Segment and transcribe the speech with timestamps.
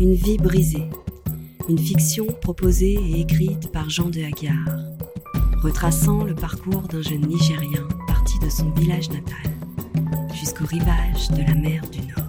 [0.00, 0.88] Une vie brisée.
[1.68, 4.68] Une fiction proposée et écrite par Jean de Hagar,
[5.60, 9.52] retraçant le parcours d'un jeune Nigérien parti de son village natal
[10.32, 12.28] jusqu'au rivage de la mer du Nord.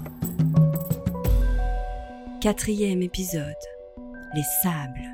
[2.42, 3.44] Quatrième épisode.
[4.34, 5.10] Les sables.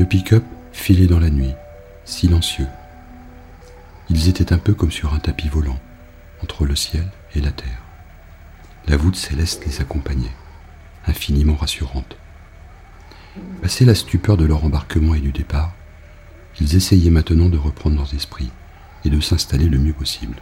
[0.00, 0.42] Le pick-up
[0.72, 1.54] filait dans la nuit,
[2.04, 2.66] silencieux.
[4.10, 5.78] Ils étaient un peu comme sur un tapis volant,
[6.42, 7.82] entre le ciel et la terre.
[8.86, 10.36] La voûte céleste les accompagnait,
[11.06, 12.16] infiniment rassurante.
[13.62, 15.72] Passé la stupeur de leur embarquement et du départ,
[16.60, 18.50] ils essayaient maintenant de reprendre leurs esprits
[19.04, 20.36] et de s'installer le mieux possible.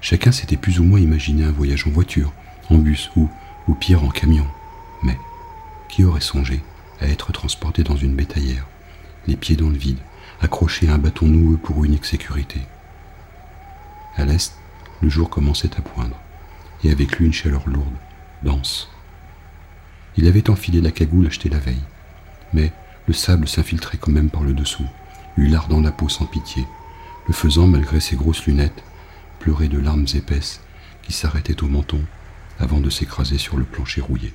[0.00, 2.32] Chacun s'était plus ou moins imaginé un voyage en voiture,
[2.68, 3.30] en bus ou,
[3.68, 4.46] ou pire, en camion.
[5.02, 5.18] Mais
[5.88, 6.60] qui aurait songé
[7.00, 8.66] à être transporté dans une bétaillère,
[9.26, 9.98] les pieds dans le vide,
[10.40, 12.60] accroché à un bâton noueux pour unique sécurité
[14.16, 14.54] À l'est,
[15.02, 16.16] le jour commençait à poindre,
[16.84, 17.96] et avec lui une chaleur lourde,
[18.42, 18.88] dense.
[20.16, 21.82] Il avait enfilé la cagoule achetée la veille,
[22.52, 22.72] mais
[23.06, 24.86] le sable s'infiltrait quand même par le dessous,
[25.36, 26.66] lui lardant la peau sans pitié,
[27.26, 28.84] le faisant, malgré ses grosses lunettes,
[29.38, 30.60] pleurer de larmes épaisses
[31.02, 32.00] qui s'arrêtaient au menton
[32.60, 34.32] avant de s'écraser sur le plancher rouillé.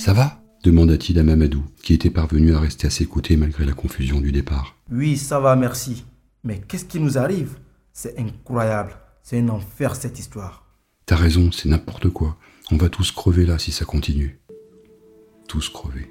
[0.00, 3.74] Ça va demanda-t-il à Mamadou, qui était parvenu à rester à ses côtés malgré la
[3.74, 4.74] confusion du départ.
[4.90, 6.06] Oui, ça va, merci.
[6.42, 7.58] Mais qu'est-ce qui nous arrive?
[7.92, 8.96] C'est incroyable.
[9.22, 10.64] C'est un enfer cette histoire.
[11.04, 12.38] T'as raison, c'est n'importe quoi.
[12.70, 14.40] On va tous crever là si ça continue.
[15.46, 16.10] Tous crever.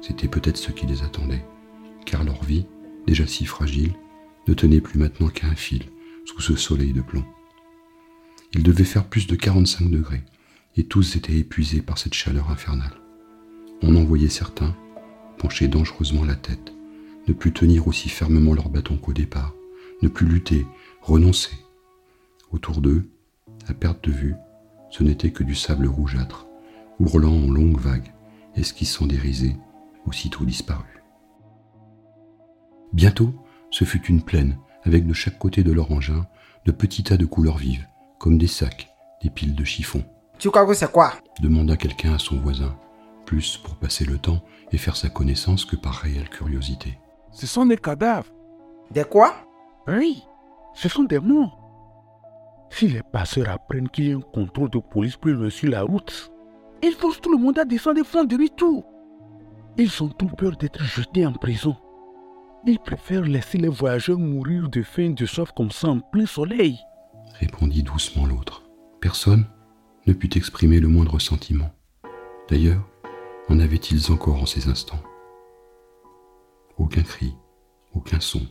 [0.00, 1.44] C'était peut-être ce qui les attendait,
[2.06, 2.64] car leur vie,
[3.06, 3.92] déjà si fragile,
[4.48, 5.84] ne tenait plus maintenant qu'à un fil
[6.24, 7.26] sous ce soleil de plomb.
[8.54, 10.24] Il devait faire plus de 45 degrés,
[10.78, 13.01] et tous étaient épuisés par cette chaleur infernale.
[13.82, 14.74] On en voyait certains
[15.38, 16.72] pencher dangereusement la tête,
[17.26, 19.54] ne plus tenir aussi fermement leur bâton qu'au départ,
[20.02, 20.64] ne plus lutter,
[21.00, 21.56] renoncer.
[22.52, 23.08] Autour d'eux,
[23.66, 24.36] à perte de vue,
[24.90, 26.46] ce n'était que du sable rougeâtre,
[27.00, 28.12] ourlant en longues vagues,
[28.54, 29.56] esquissant des risées,
[30.06, 30.86] aussitôt disparus.
[32.92, 33.34] Bientôt,
[33.70, 36.26] ce fut une plaine, avec de chaque côté de leur engin
[36.66, 37.86] de petits tas de couleurs vives,
[38.18, 38.88] comme des sacs,
[39.22, 40.04] des piles de chiffons.
[40.38, 41.14] Tu crois que c'est quoi?
[41.40, 42.76] demanda quelqu'un à son voisin,
[43.32, 46.98] plus pour passer le temps et faire sa connaissance que par réelle curiosité.
[47.30, 48.30] Ce sont des cadavres.
[48.90, 49.34] Des quoi?
[49.88, 50.22] Oui,
[50.74, 51.58] ce sont des morts.
[52.68, 55.82] Si les passeurs apprennent qu'il y a un contrôle de police plus loin sur la
[55.82, 56.30] route,
[56.82, 58.84] ils forcent tout le monde à descendre des fonds de tout.
[59.78, 61.74] Ils ont tout peur d'être jetés en prison.
[62.66, 66.78] Ils préfèrent laisser les voyageurs mourir de faim de soif comme ça en plein soleil.
[67.40, 68.62] Répondit doucement l'autre.
[69.00, 69.46] Personne
[70.06, 71.70] ne put exprimer le moindre sentiment.
[72.50, 72.91] D'ailleurs,
[73.48, 75.02] en avait-ils encore en ces instants?
[76.78, 77.34] Aucun cri,
[77.94, 78.46] aucun son,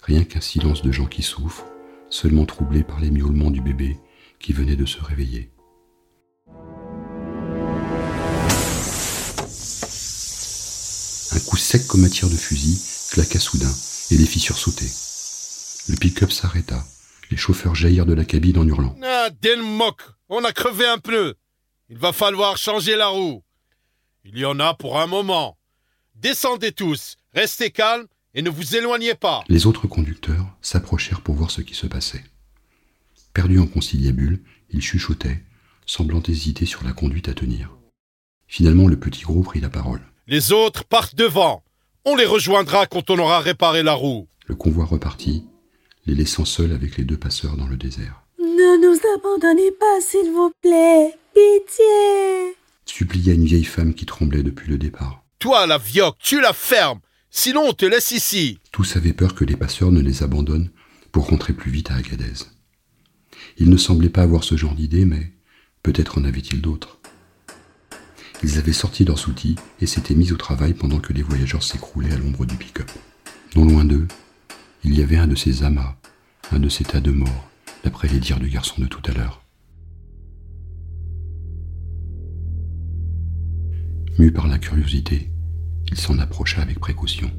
[0.00, 1.66] rien qu'un silence de gens qui souffrent,
[2.08, 3.96] seulement troublé par les miaulements du bébé
[4.38, 5.50] qui venait de se réveiller.
[11.32, 12.80] Un coup sec comme un tir de fusil
[13.12, 13.72] claqua soudain
[14.10, 14.86] et les fit sursauter.
[15.88, 16.84] Le pick-up s'arrêta.
[17.30, 18.96] Les chauffeurs jaillirent de la cabine en hurlant.
[19.02, 21.34] Ah, Denmok, on a crevé un pneu.
[21.88, 23.42] Il va falloir changer la roue.
[24.28, 25.56] Il y en a pour un moment.
[26.16, 29.44] Descendez tous, restez calmes et ne vous éloignez pas.
[29.48, 32.24] Les autres conducteurs s'approchèrent pour voir ce qui se passait.
[33.34, 35.44] Perdus en conciliabule, ils chuchotaient,
[35.86, 37.70] semblant hésiter sur la conduite à tenir.
[38.48, 40.02] Finalement, le petit gros prit la parole.
[40.26, 41.62] Les autres partent devant.
[42.04, 44.26] On les rejoindra quand on aura réparé la roue.
[44.46, 45.44] Le convoi repartit,
[46.06, 48.22] les laissant seuls avec les deux passeurs dans le désert.
[48.40, 51.14] Ne nous abandonnez pas, s'il vous plaît.
[51.32, 52.55] Pitié.
[52.86, 55.24] Supplia une vieille femme qui tremblait depuis le départ.
[55.38, 57.00] Toi, la vioque, tu la fermes.
[57.30, 58.58] Sinon, on te laisse ici.
[58.72, 60.70] Tous avaient peur que les passeurs ne les abandonnent
[61.12, 62.46] pour rentrer plus vite à Agadez.
[63.58, 65.32] Ils ne semblaient pas avoir ce genre d'idée, mais
[65.82, 66.98] peut-être en avaient-ils d'autres.
[68.42, 72.12] Ils avaient sorti leurs outils et s'étaient mis au travail pendant que les voyageurs s'écroulaient
[72.12, 72.90] à l'ombre du pick-up.
[73.54, 74.06] Non loin d'eux,
[74.84, 75.96] il y avait un de ces amas,
[76.52, 77.50] un de ces tas de morts,
[77.82, 79.45] d'après les dires du garçon de tout à l'heure.
[84.18, 85.30] Mu par la curiosité,
[85.90, 87.30] il s'en approcha avec précaution.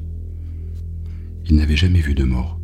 [1.46, 2.60] Il n'avait jamais vu de mort.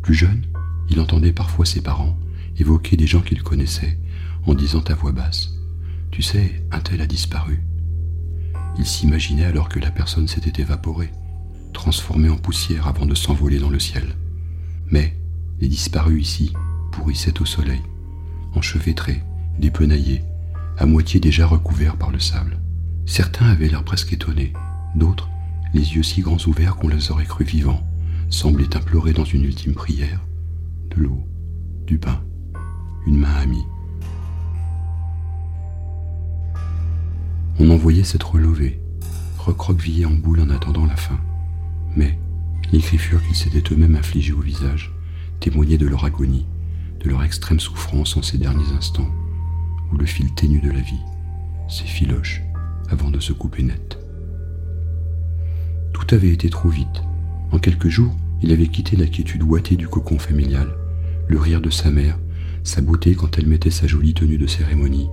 [0.00, 0.46] Plus jeune,
[0.88, 2.16] il entendait parfois ses parents
[2.56, 3.98] évoquer des gens qu'il connaissait
[4.46, 5.52] en disant à voix basse
[6.10, 7.62] Tu sais, un tel a disparu.
[8.78, 11.12] Il s'imaginait alors que la personne s'était évaporée,
[11.74, 14.16] transformée en poussière avant de s'envoler dans le ciel.
[14.90, 15.14] Mais
[15.60, 16.52] les disparus ici
[16.90, 17.82] pourrissaient au soleil,
[18.54, 19.22] enchevêtrés,
[19.58, 20.22] dépenaillés,
[20.78, 22.58] à moitié déjà recouverts par le sable.
[23.06, 24.52] Certains avaient l'air presque étonnés,
[24.96, 25.30] d'autres,
[25.72, 27.86] les yeux si grands ouverts qu'on les aurait crus vivants,
[28.30, 30.20] semblaient implorer dans une ultime prière
[30.90, 31.24] de l'eau,
[31.86, 32.20] du pain,
[33.06, 33.64] une main amie.
[37.60, 38.80] On en voyait s'être levé,
[39.38, 41.18] recroquevillés en boule en attendant la fin.
[41.94, 42.18] Mais
[42.72, 44.92] les griffures qu'ils s'étaient eux-mêmes infligées au visage
[45.38, 46.46] témoignaient de leur agonie,
[47.04, 49.10] de leur extrême souffrance en ces derniers instants,
[49.92, 51.00] où le fil ténu de la vie
[51.68, 52.42] s'effiloche
[52.90, 53.98] avant de se couper net.
[55.92, 57.02] Tout avait été trop vite.
[57.52, 60.68] En quelques jours, il avait quitté la quiétude ouatée du cocon familial,
[61.28, 62.18] le rire de sa mère,
[62.64, 65.08] sa beauté quand elle mettait sa jolie tenue de cérémonie,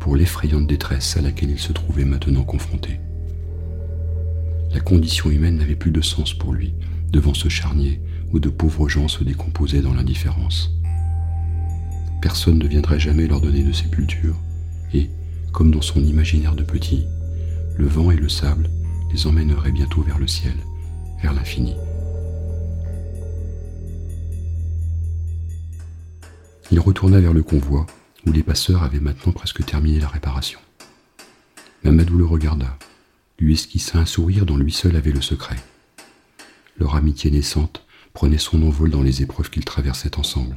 [0.00, 3.00] pour l'effrayante détresse à laquelle il se trouvait maintenant confronté.
[4.72, 6.74] La condition humaine n'avait plus de sens pour lui,
[7.12, 8.00] devant ce charnier
[8.32, 10.72] où de pauvres gens se décomposaient dans l'indifférence.
[12.20, 14.36] Personne ne viendrait jamais leur donner de sépulture,
[14.92, 15.10] et,
[15.56, 17.06] comme dans son imaginaire de petit,
[17.78, 18.68] le vent et le sable
[19.10, 20.52] les emmèneraient bientôt vers le ciel,
[21.22, 21.74] vers l'infini.
[26.70, 27.86] Il retourna vers le convoi,
[28.26, 30.60] où les passeurs avaient maintenant presque terminé la réparation.
[31.84, 32.76] Mamadou le regarda,
[33.38, 35.56] lui esquissa un sourire dont lui seul avait le secret.
[36.78, 37.82] Leur amitié naissante
[38.12, 40.56] prenait son envol dans les épreuves qu'ils traversaient ensemble,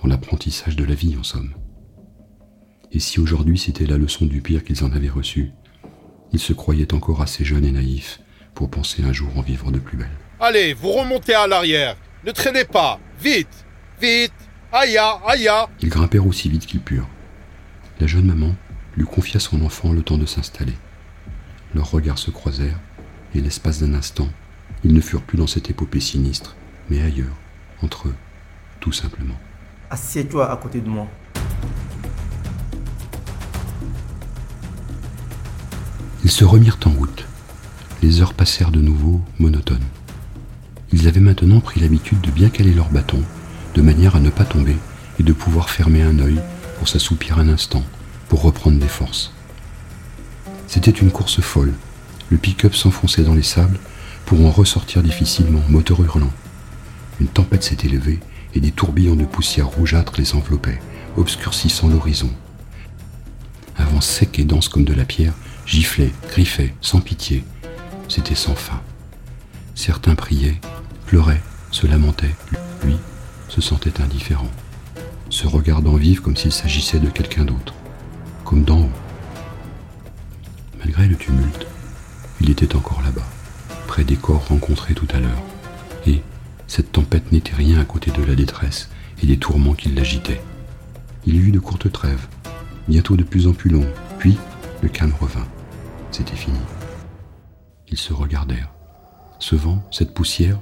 [0.00, 1.52] dans l'apprentissage de la vie en somme.
[2.92, 5.52] Et si aujourd'hui c'était la leçon du pire qu'ils en avaient reçu,
[6.32, 8.20] ils se croyaient encore assez jeunes et naïfs
[8.54, 10.10] pour penser un jour en vivre de plus belle.
[10.40, 11.96] Allez, vous remontez à l'arrière.
[12.24, 12.98] Ne traînez pas.
[13.20, 13.66] Vite,
[14.00, 14.32] vite.
[14.72, 15.48] Aïe, aïe.
[15.80, 17.08] Ils grimpèrent aussi vite qu'ils purent.
[18.00, 18.54] La jeune maman
[18.96, 20.74] lui confia son enfant le temps de s'installer.
[21.74, 22.80] Leurs regards se croisèrent,
[23.34, 24.28] et l'espace d'un instant,
[24.82, 26.56] ils ne furent plus dans cette épopée sinistre,
[26.88, 27.36] mais ailleurs,
[27.82, 28.14] entre eux,
[28.80, 29.38] tout simplement.
[29.90, 31.08] Assieds-toi à côté de moi.
[36.30, 37.24] Ils se remirent en route.
[38.02, 39.82] Les heures passèrent de nouveau monotones.
[40.92, 43.20] Ils avaient maintenant pris l'habitude de bien caler leur bâton,
[43.74, 44.76] de manière à ne pas tomber
[45.18, 46.40] et de pouvoir fermer un œil
[46.78, 47.82] pour s'assoupir un instant,
[48.28, 49.32] pour reprendre des forces.
[50.68, 51.74] C'était une course folle.
[52.30, 53.80] Le pick-up s'enfonçait dans les sables
[54.24, 56.32] pour en ressortir difficilement, moteur hurlant.
[57.20, 58.20] Une tempête s'était levée
[58.54, 60.80] et des tourbillons de poussière rougeâtre les enveloppaient,
[61.16, 62.30] obscurcissant l'horizon.
[63.78, 65.34] Un vent sec et dense comme de la pierre
[65.70, 67.44] giflait, griffait, sans pitié.
[68.08, 68.80] C'était sans fin.
[69.76, 70.60] Certains priaient,
[71.06, 71.40] pleuraient,
[71.70, 72.34] se lamentaient.
[72.82, 72.96] Lui
[73.48, 74.50] se sentait indifférent,
[75.28, 77.74] se regardant vivre comme s'il s'agissait de quelqu'un d'autre,
[78.44, 78.90] comme d'en haut.
[80.80, 81.68] Malgré le tumulte,
[82.40, 83.26] il était encore là-bas,
[83.86, 85.42] près des corps rencontrés tout à l'heure,
[86.04, 86.20] et
[86.66, 88.90] cette tempête n'était rien à côté de la détresse
[89.22, 90.42] et des tourments qui l'agitaient.
[91.26, 92.26] Il y eut de courtes trêves,
[92.88, 94.36] bientôt de plus en plus longues, puis
[94.82, 95.46] le calme revint.
[96.10, 96.58] C'était fini.
[97.88, 98.72] Ils se regardèrent.
[99.38, 100.58] Ce vent, cette poussière,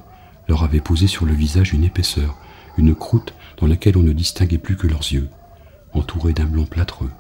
[0.47, 2.39] leur avait posé sur le visage une épaisseur,
[2.77, 5.29] une croûte dans laquelle on ne distinguait plus que leurs yeux,
[5.93, 7.11] entourés d'un blanc plâtreux.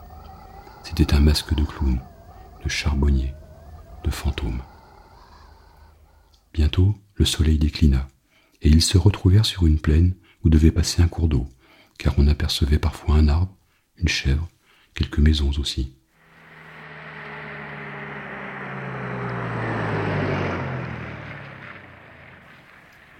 [0.84, 2.00] C'était un masque de clown
[2.62, 3.34] de charbonnier,
[4.04, 4.62] de fantôme.
[6.52, 8.08] Bientôt, le soleil déclina,
[8.62, 10.14] et ils se retrouvèrent sur une plaine
[10.44, 11.48] où devait passer un cours d'eau,
[11.98, 13.56] car on apercevait parfois un arbre,
[13.96, 14.48] une chèvre,
[14.94, 15.97] quelques maisons aussi.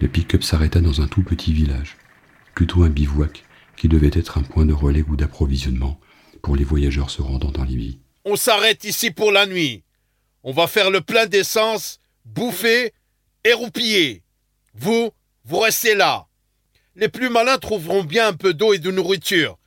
[0.00, 1.97] Le pick-up s'arrêta dans un tout petit village,
[2.55, 3.45] plutôt un bivouac
[3.76, 5.99] qui devait être un point de relais ou d'approvisionnement
[6.43, 7.99] pour les voyageurs se rendant en Libye.
[8.25, 9.83] On s'arrête ici pour la nuit.
[10.45, 12.93] On va faire le plein d'essence, bouffer
[13.45, 14.23] et roupiller.
[14.75, 15.11] Vous,
[15.45, 16.26] vous restez là.
[16.95, 19.59] Les plus malins trouveront bien un peu d'eau et de nourriture.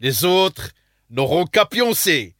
[0.00, 0.70] Les autres
[1.10, 2.34] n'auront qu'à pioncer.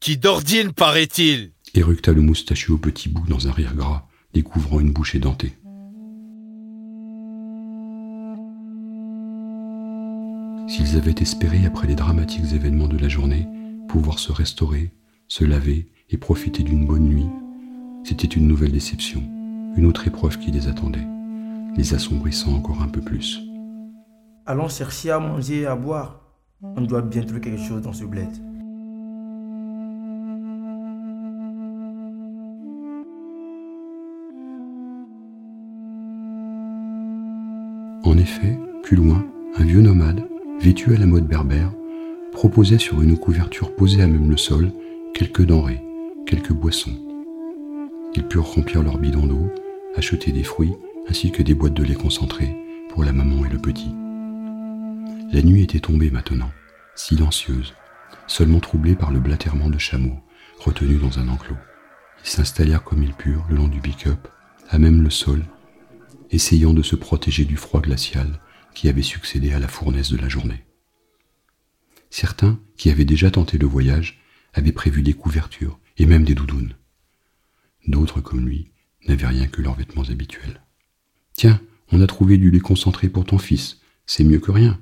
[0.00, 1.52] Qui d'ordine, paraît-il?
[1.74, 5.56] Éructa le moustachu au petit bout dans un rire gras, découvrant une bouche édentée.
[10.68, 13.48] S'ils avaient espéré, après les dramatiques événements de la journée,
[13.88, 14.92] pouvoir se restaurer,
[15.28, 17.28] se laver et profiter d'une bonne nuit,
[18.04, 19.22] c'était une nouvelle déception,
[19.76, 21.06] une autre épreuve qui les attendait,
[21.76, 23.40] les assombrissant encore un peu plus.
[24.46, 26.20] Allons chercher à manger et à boire.
[26.62, 28.28] On doit bien trouver quelque chose dans ce bled.
[38.04, 39.24] En effet, plus loin,
[39.56, 40.26] un vieux nomade,
[40.62, 41.72] vêtu à la mode berbère,
[42.30, 44.70] proposait sur une couverture posée à même le sol
[45.12, 45.82] quelques denrées,
[46.24, 46.96] quelques boissons.
[48.14, 49.50] Ils purent remplir leur bidon d'eau,
[49.96, 50.74] acheter des fruits
[51.08, 52.56] ainsi que des boîtes de lait concentré
[52.90, 53.92] pour la maman et le petit.
[55.32, 56.50] La nuit était tombée maintenant,
[56.94, 57.74] silencieuse,
[58.28, 60.20] seulement troublée par le blatèrement de chameaux
[60.60, 61.56] retenus dans un enclos.
[62.24, 64.28] Ils s'installèrent comme ils purent le long du pick-up,
[64.70, 65.42] à même le sol,
[66.30, 68.28] essayant de se protéger du froid glacial
[68.74, 70.64] qui avait succédé à la fournaise de la journée.
[72.10, 74.20] Certains, qui avaient déjà tenté le voyage,
[74.52, 76.74] avaient prévu des couvertures et même des doudounes.
[77.86, 78.70] D'autres, comme lui,
[79.08, 80.62] n'avaient rien que leurs vêtements habituels.
[81.34, 81.60] Tiens,
[81.90, 84.80] on a trouvé du lait concentré pour ton fils, c'est mieux que rien.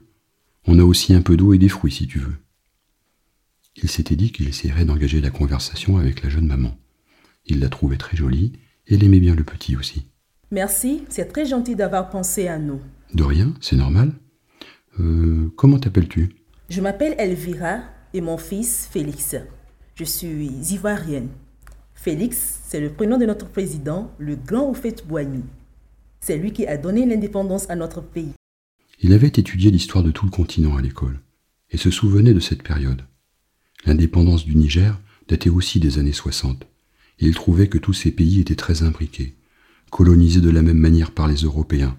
[0.66, 2.36] On a aussi un peu d'eau et des fruits si tu veux.
[3.76, 6.76] Il s'était dit qu'il essaierait d'engager la conversation avec la jeune maman.
[7.46, 8.52] Il la trouvait très jolie
[8.86, 10.06] et elle aimait bien le petit aussi.
[10.50, 12.80] Merci, c'est très gentil d'avoir pensé à nous.
[13.14, 14.12] De rien, c'est normal.
[15.00, 16.30] Euh, comment t'appelles-tu?
[16.68, 17.80] Je m'appelle Elvira
[18.14, 19.36] et mon fils Félix.
[19.96, 21.28] Je suis ivoirienne.
[21.94, 25.42] Félix, c'est le prénom de notre président, le grand Oufet Boigny.
[26.20, 28.32] C'est lui qui a donné l'indépendance à notre pays.
[29.02, 31.20] Il avait étudié l'histoire de tout le continent à l'école
[31.70, 33.02] et se souvenait de cette période.
[33.86, 34.98] L'indépendance du Niger
[35.28, 36.64] datait aussi des années 60.
[37.18, 39.34] Et il trouvait que tous ces pays étaient très imbriqués,
[39.90, 41.96] colonisés de la même manière par les Européens,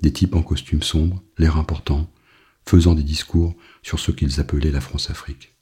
[0.00, 2.10] des types en costume sombre, l'air important,
[2.66, 5.54] faisant des discours sur ce qu'ils appelaient la France-Afrique.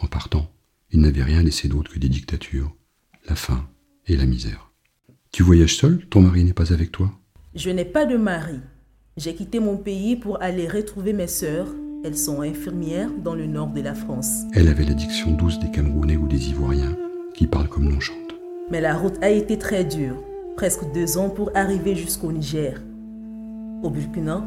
[0.00, 0.50] En partant,
[0.90, 2.74] ils n'avaient rien laissé d'autre que des dictatures,
[3.28, 3.68] la faim
[4.06, 4.70] et la misère.
[5.32, 6.06] Tu voyages seul?
[6.08, 7.12] Ton mari n'est pas avec toi?
[7.54, 8.60] Je n'ai pas de mari.
[9.16, 11.68] J'ai quitté mon pays pour aller retrouver mes sœurs.
[12.04, 14.42] Elles sont infirmières dans le nord de la France.
[14.52, 16.96] Elle avait l'addiction douce des Camerounais ou des Ivoiriens
[17.34, 18.34] qui parlent comme l'on chante.
[18.70, 20.22] Mais la route a été très dure,
[20.56, 22.80] presque deux ans pour arriver jusqu'au Niger.
[23.82, 24.42] Au Burkina,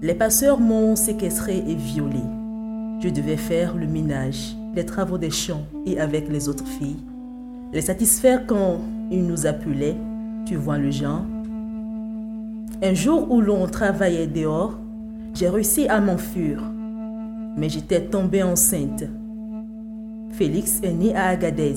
[0.00, 2.20] les passeurs m'ont séquestré et violé.
[3.00, 7.02] Je devais faire le ménage, les travaux des champs et avec les autres filles.
[7.72, 9.96] Les satisfaire quand ils nous appelaient,
[10.46, 11.24] tu vois le genre,
[12.82, 14.78] un jour où l'on travaillait dehors,
[15.34, 16.62] j'ai réussi à m'enfuir,
[17.58, 19.04] mais j'étais tombée enceinte.
[20.32, 21.76] Félix est né à Agadez.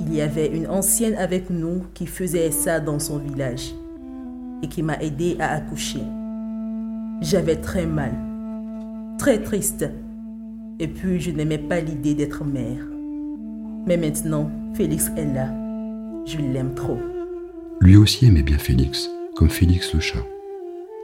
[0.00, 3.74] Il y avait une ancienne avec nous qui faisait ça dans son village
[4.62, 6.02] et qui m'a aidé à accoucher.
[7.20, 8.12] J'avais très mal,
[9.18, 9.86] très triste,
[10.78, 12.84] et puis je n'aimais pas l'idée d'être mère.
[13.86, 15.52] Mais maintenant, Félix est là.
[16.26, 16.98] Je l'aime trop.
[17.80, 20.24] Lui aussi aimait bien Félix comme Félix le chat,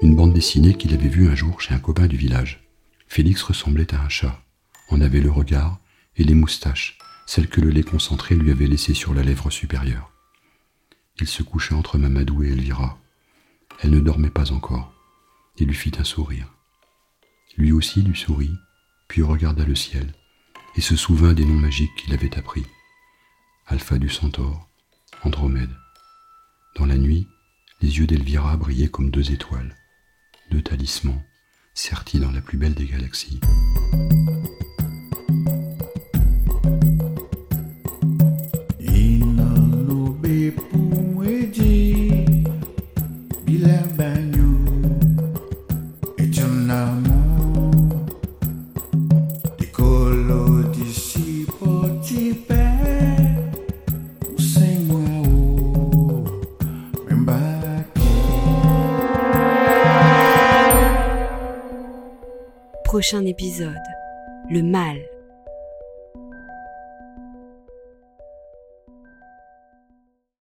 [0.02, 2.68] une bande dessinée qu'il avait vue un jour chez un copain du village.
[3.08, 4.42] Félix ressemblait à un chat,
[4.90, 5.78] en avait le regard
[6.16, 10.12] et les moustaches, celles que le lait concentré lui avait laissées sur la lèvre supérieure.
[11.18, 12.98] Il se couchait entre Mamadou et Elvira.
[13.80, 14.92] Elle ne dormait pas encore,
[15.58, 16.52] et lui fit un sourire.
[17.56, 18.54] Lui aussi lui sourit,
[19.08, 20.14] puis regarda le ciel,
[20.76, 22.66] et se souvint des noms magiques qu'il avait appris.
[23.66, 24.68] Alpha du centaure,
[25.22, 25.74] Andromède.
[26.76, 27.28] Dans la nuit,
[27.80, 29.74] les yeux d'Elvira brillaient comme deux étoiles,
[30.50, 31.22] deux talismans,
[31.74, 33.40] sertis dans la plus belle des galaxies.
[63.08, 63.76] Prochain épisode,
[64.50, 64.96] le mal